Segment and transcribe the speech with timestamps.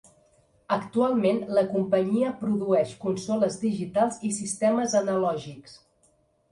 [0.75, 5.83] Actualment, la companyia produeix consoles digitals i sistemes analògics.